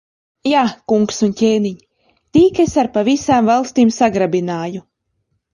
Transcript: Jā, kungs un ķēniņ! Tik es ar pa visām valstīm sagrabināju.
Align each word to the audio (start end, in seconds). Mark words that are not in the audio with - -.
Jā, 0.51 0.61
kungs 0.93 1.19
un 1.27 1.35
ķēniņ! 1.41 1.75
Tik 2.37 2.63
es 2.65 2.75
ar 2.85 2.91
pa 2.97 3.05
visām 3.11 3.53
valstīm 3.53 3.93
sagrabināju. 3.99 4.87